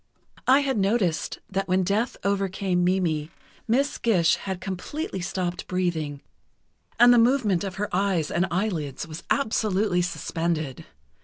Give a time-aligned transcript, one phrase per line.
[0.47, 3.29] I had noticed that when death overcame Mimi,
[3.67, 6.23] Miss Gish had completely stopped breathing
[6.99, 10.87] and the movement of her eyes and eyelids was absolutely suspended.